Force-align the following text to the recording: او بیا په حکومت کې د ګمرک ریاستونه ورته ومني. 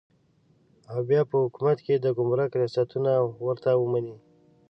او 0.91 0.99
بیا 1.09 1.21
په 1.29 1.35
حکومت 1.43 1.77
کې 1.85 1.95
د 1.97 2.05
ګمرک 2.17 2.51
ریاستونه 2.61 3.11
ورته 3.45 3.69
ومني. 3.77 4.15